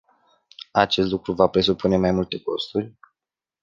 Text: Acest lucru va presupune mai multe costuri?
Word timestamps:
Acest 0.71 1.09
lucru 1.11 1.33
va 1.33 1.47
presupune 1.47 1.97
mai 1.97 2.11
multe 2.11 2.41
costuri? 2.41 2.95